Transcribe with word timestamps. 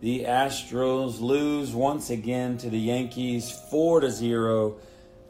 The 0.00 0.24
Astros 0.24 1.20
lose 1.20 1.72
once 1.72 2.10
again 2.10 2.56
to 2.58 2.70
the 2.70 2.78
Yankees 2.78 3.50
4 3.50 4.02
to 4.02 4.10
0, 4.10 4.76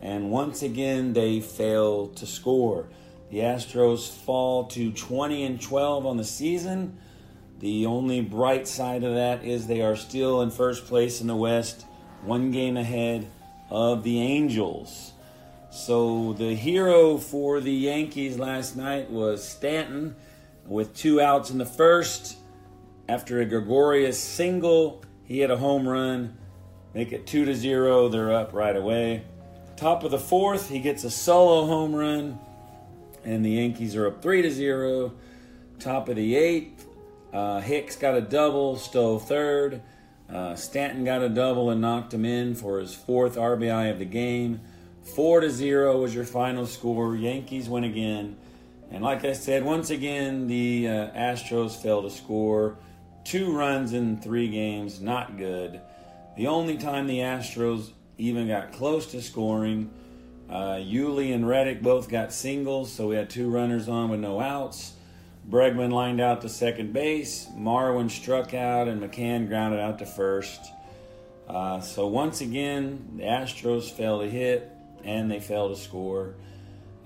and 0.03 0.31
once 0.31 0.63
again 0.63 1.15
they 1.15 1.41
fail 1.41 2.09
to 2.09 2.27
score. 2.27 2.87
The 3.31 3.39
Astros 3.39 4.11
fall 4.11 4.65
to 4.69 4.93
20 4.93 5.45
and 5.45 5.61
12 5.61 6.07
on 6.07 6.19
the 6.19 6.25
season. 6.25 6.99
The 7.61 7.87
only 7.87 8.21
bright 8.21 8.69
side 8.69 9.05
of 9.05 9.15
that 9.15 9.45
is 9.45 9.67
they 9.67 9.81
are 9.81 9.97
still 9.97 10.43
in 10.43 10.51
first 10.51 10.87
place 10.87 11.21
in 11.21 11.27
the 11.27 11.37
West, 11.37 11.87
one 12.23 12.51
game 12.51 12.77
ahead 12.77 13.27
of 13.71 14.03
the 14.03 14.21
Angels. 14.21 15.13
So 15.71 16.35
the 16.35 16.55
hero 16.55 17.19
for 17.19 17.61
the 17.61 17.73
Yankees 17.73 18.39
last 18.39 18.77
night 18.77 19.11
was 19.11 19.47
Stanton 19.47 20.15
with 20.67 20.95
two 20.95 21.21
outs 21.21 21.51
in 21.51 21.59
the 21.59 21.67
first. 21.67 22.38
After 23.09 23.41
a 23.41 23.47
Gregorius 23.47 24.19
single, 24.19 25.03
he 25.25 25.41
hit 25.41 25.51
a 25.51 25.57
home 25.57 25.89
run, 25.89 26.37
make 26.93 27.11
it 27.11 27.27
two 27.27 27.47
to 27.47 27.55
zero. 27.55 28.09
They're 28.09 28.35
up 28.35 28.53
right 28.53 28.77
away. 28.77 29.25
Top 29.77 30.05
of 30.05 30.11
the 30.11 30.19
fourth, 30.19 30.69
he 30.69 30.79
gets 30.79 31.05
a 31.05 31.11
solo 31.11 31.65
home 31.65 31.95
run, 31.95 32.39
and 33.25 33.43
the 33.43 33.53
Yankees 33.53 33.97
are 33.97 34.07
up 34.07 34.21
three 34.21 34.43
to 34.43 34.51
zero. 34.51 35.15
Top 35.79 36.11
of 36.11 36.17
the 36.17 36.37
eighth, 36.37 36.87
uh, 37.33 37.61
Hicks 37.61 37.97
got 37.97 38.15
a 38.15 38.21
double, 38.21 38.77
stole 38.77 39.19
third. 39.19 39.81
Uh, 40.29 40.55
Stanton 40.55 41.05
got 41.05 41.23
a 41.23 41.31
double 41.31 41.71
and 41.71 41.81
knocked 41.81 42.13
him 42.13 42.27
in 42.27 42.55
for 42.55 42.79
his 42.79 42.95
fourth 42.95 43.37
RBI 43.37 43.91
of 43.91 43.99
the 43.99 44.05
game. 44.05 44.61
Four 45.03 45.41
to 45.41 45.51
zero 45.51 45.99
was 46.03 46.15
your 46.15 46.25
final 46.25 46.67
score. 46.67 47.17
Yankees 47.17 47.71
win 47.71 47.85
again. 47.85 48.37
And 48.91 49.03
like 49.03 49.25
I 49.25 49.33
said, 49.33 49.65
once 49.65 49.89
again, 49.89 50.47
the 50.47 50.89
uh, 50.89 51.11
Astros 51.13 51.81
fail 51.81 52.03
to 52.03 52.11
score. 52.11 52.77
Two 53.29 53.55
runs 53.55 53.93
in 53.93 54.17
three 54.17 54.49
games, 54.49 55.03
not 55.03 55.37
good. 55.37 55.83
The 56.39 56.47
only 56.47 56.79
time 56.79 57.07
the 57.07 57.19
Astros 57.19 57.91
even 58.17 58.49
got 58.49 58.73
close 58.73 59.05
to 59.11 59.21
scoring, 59.21 59.91
uh, 60.49 60.77
Yuli 60.77 61.35
and 61.35 61.47
Reddick 61.47 61.83
both 61.83 62.09
got 62.09 62.33
singles, 62.33 62.91
so 62.91 63.09
we 63.09 63.17
had 63.17 63.29
two 63.29 63.51
runners 63.51 63.87
on 63.87 64.09
with 64.09 64.21
no 64.21 64.41
outs. 64.41 64.95
Bregman 65.47 65.93
lined 65.93 66.23
out 66.23 66.41
to 66.41 66.49
second 66.49 66.95
base. 66.95 67.47
Marwin 67.55 68.11
struck 68.11 68.55
out, 68.55 68.89
and 68.89 69.03
McCann 69.03 69.47
grounded 69.47 69.81
out 69.81 69.99
to 69.99 70.07
first. 70.07 70.73
Uh, 71.47 71.81
so 71.81 72.07
once 72.07 72.41
again, 72.41 73.11
the 73.17 73.25
Astros 73.25 73.91
failed 73.91 74.23
to 74.23 74.31
hit 74.31 74.73
and 75.05 75.31
they 75.31 75.39
failed 75.39 75.77
to 75.77 75.83
score. 75.83 76.35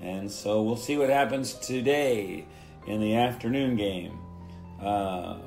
And 0.01 0.31
so 0.31 0.63
we'll 0.63 0.77
see 0.77 0.97
what 0.97 1.11
happens 1.11 1.55
today 1.55 2.47
in 2.87 3.01
the 3.01 3.17
afternoon 3.17 3.75
game. 3.75 4.21
Uh, 4.81 5.39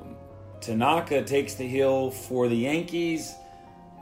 Tanaka 0.65 1.21
takes 1.21 1.53
the 1.53 1.67
hill 1.67 2.09
for 2.09 2.47
the 2.47 2.55
Yankees. 2.55 3.35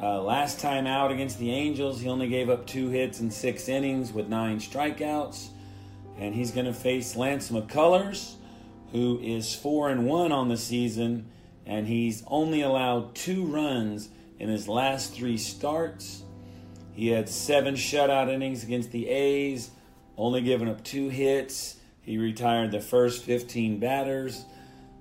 Uh, 0.02 0.22
last 0.22 0.62
time 0.62 0.88
out 0.88 1.12
against 1.12 1.38
the 1.38 1.52
Angels, 1.52 2.00
he 2.00 2.08
only 2.08 2.30
gave 2.30 2.50
up 2.50 2.66
two 2.66 2.88
hits 2.88 3.20
in 3.20 3.30
six 3.30 3.68
innings 3.68 4.14
with 4.14 4.30
nine 4.30 4.60
strikeouts. 4.60 5.50
And 6.18 6.34
he's 6.34 6.52
going 6.52 6.66
to 6.66 6.74
face 6.74 7.18
Lance 7.18 7.52
McCullers, 7.52 8.36
who 8.94 9.20
is 9.22 9.54
four 9.54 9.90
and 9.90 10.06
one 10.06 10.32
on 10.32 10.48
the 10.48 10.56
season, 10.56 11.30
and 11.66 11.86
he's 11.86 12.24
only 12.28 12.62
allowed 12.62 13.14
two 13.14 13.46
runs 13.46 14.08
in 14.40 14.48
his 14.48 14.70
last 14.70 15.14
three 15.14 15.38
starts. 15.38 16.24
He 16.94 17.10
had 17.10 17.28
seven 17.28 17.76
shutout 17.76 18.30
innings 18.30 18.64
against 18.64 18.92
the 18.94 19.10
A's, 19.10 19.70
only 20.18 20.40
giving 20.40 20.70
up 20.70 20.82
two 20.86 21.10
hits. 21.10 21.76
He 22.04 22.18
retired 22.18 22.72
the 22.72 22.80
first 22.80 23.24
15 23.24 23.80
batters. 23.80 24.46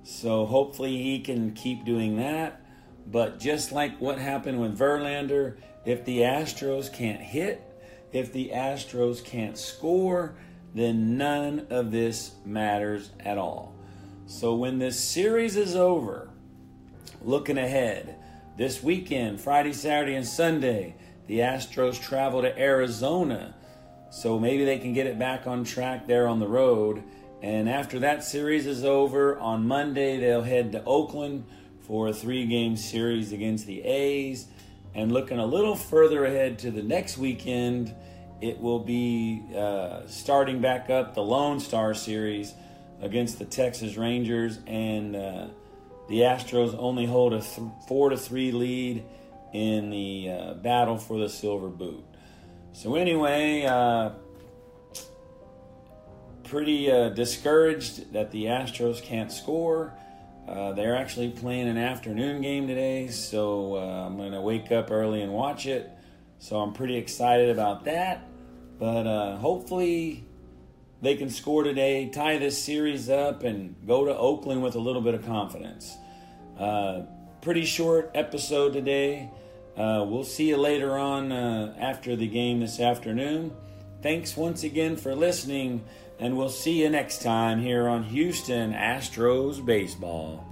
So 0.04 0.46
hopefully 0.46 1.02
he 1.02 1.20
can 1.20 1.52
keep 1.52 1.84
doing 1.84 2.16
that. 2.16 2.60
But 3.06 3.40
just 3.40 3.72
like 3.72 4.00
what 4.00 4.18
happened 4.18 4.60
with 4.60 4.78
Verlander, 4.78 5.56
if 5.84 6.04
the 6.04 6.20
Astros 6.20 6.92
can't 6.92 7.20
hit, 7.20 7.62
if 8.12 8.32
the 8.32 8.50
Astros 8.54 9.24
can't 9.24 9.58
score, 9.58 10.34
then 10.74 11.16
none 11.16 11.66
of 11.70 11.90
this 11.90 12.32
matters 12.44 13.10
at 13.20 13.38
all. 13.38 13.74
So 14.26 14.54
when 14.54 14.78
this 14.78 14.98
series 14.98 15.56
is 15.56 15.76
over, 15.76 16.30
looking 17.22 17.58
ahead, 17.58 18.16
this 18.56 18.82
weekend, 18.82 19.40
Friday, 19.40 19.72
Saturday, 19.72 20.14
and 20.14 20.26
Sunday, 20.26 20.94
the 21.26 21.40
Astros 21.40 22.00
travel 22.00 22.42
to 22.42 22.58
Arizona. 22.58 23.54
So 24.10 24.38
maybe 24.38 24.64
they 24.64 24.78
can 24.78 24.92
get 24.92 25.06
it 25.06 25.18
back 25.18 25.46
on 25.46 25.64
track 25.64 26.06
there 26.06 26.28
on 26.28 26.38
the 26.38 26.48
road. 26.48 27.02
And 27.42 27.68
after 27.68 27.98
that 27.98 28.22
series 28.22 28.68
is 28.68 28.84
over, 28.84 29.36
on 29.40 29.66
Monday 29.66 30.18
they'll 30.20 30.42
head 30.42 30.70
to 30.72 30.84
Oakland 30.84 31.44
for 31.80 32.06
a 32.06 32.12
three 32.12 32.46
game 32.46 32.76
series 32.76 33.32
against 33.32 33.66
the 33.66 33.82
A's. 33.82 34.46
And 34.94 35.10
looking 35.10 35.40
a 35.40 35.46
little 35.46 35.74
further 35.74 36.24
ahead 36.24 36.60
to 36.60 36.70
the 36.70 36.84
next 36.84 37.18
weekend, 37.18 37.92
it 38.40 38.60
will 38.60 38.78
be 38.78 39.42
uh, 39.56 40.06
starting 40.06 40.60
back 40.60 40.88
up 40.88 41.14
the 41.14 41.22
Lone 41.22 41.58
Star 41.58 41.94
Series 41.94 42.54
against 43.00 43.40
the 43.40 43.44
Texas 43.44 43.96
Rangers. 43.96 44.60
And 44.68 45.16
uh, 45.16 45.48
the 46.08 46.20
Astros 46.20 46.76
only 46.78 47.06
hold 47.06 47.32
a 47.32 47.40
th- 47.40 47.68
4 47.88 48.10
to 48.10 48.16
3 48.16 48.52
lead 48.52 49.04
in 49.52 49.90
the 49.90 50.30
uh, 50.30 50.54
battle 50.54 50.96
for 50.96 51.18
the 51.18 51.28
Silver 51.28 51.68
Boot. 51.68 52.04
So, 52.72 52.94
anyway, 52.94 53.64
uh, 53.64 54.10
pretty 56.52 56.90
uh, 56.92 57.08
discouraged 57.08 58.12
that 58.12 58.30
the 58.30 58.44
Astros 58.44 59.02
can't 59.02 59.32
score. 59.32 59.94
Uh, 60.46 60.72
they're 60.72 60.94
actually 60.94 61.30
playing 61.30 61.66
an 61.66 61.78
afternoon 61.78 62.42
game 62.42 62.68
today, 62.68 63.08
so 63.08 63.76
uh, 63.76 64.06
I'm 64.06 64.18
going 64.18 64.32
to 64.32 64.40
wake 64.42 64.70
up 64.70 64.90
early 64.90 65.22
and 65.22 65.32
watch 65.32 65.64
it. 65.64 65.90
So 66.40 66.60
I'm 66.60 66.74
pretty 66.74 66.98
excited 66.98 67.48
about 67.48 67.84
that. 67.84 68.28
But 68.78 69.06
uh, 69.06 69.36
hopefully 69.38 70.26
they 71.00 71.16
can 71.16 71.30
score 71.30 71.62
today, 71.62 72.10
tie 72.10 72.36
this 72.36 72.62
series 72.62 73.08
up, 73.08 73.44
and 73.44 73.74
go 73.86 74.04
to 74.04 74.14
Oakland 74.14 74.62
with 74.62 74.74
a 74.74 74.80
little 74.80 75.00
bit 75.00 75.14
of 75.14 75.24
confidence. 75.24 75.96
Uh, 76.58 77.04
pretty 77.40 77.64
short 77.64 78.10
episode 78.14 78.74
today. 78.74 79.30
Uh, 79.74 80.04
we'll 80.06 80.22
see 80.22 80.50
you 80.50 80.58
later 80.58 80.98
on 80.98 81.32
after 81.32 82.14
the 82.14 82.28
game 82.28 82.60
this 82.60 82.78
afternoon. 82.78 83.56
Thanks 84.02 84.36
once 84.36 84.64
again 84.64 84.96
for 84.96 85.14
listening 85.14 85.84
and 86.18 86.36
we'll 86.36 86.48
see 86.48 86.82
you 86.82 86.90
next 86.90 87.22
time 87.22 87.60
here 87.60 87.88
on 87.88 88.02
Houston 88.04 88.72
Astros 88.72 89.64
Baseball. 89.64 90.51